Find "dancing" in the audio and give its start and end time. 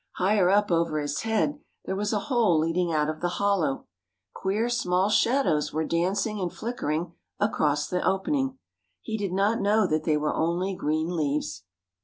5.85-6.41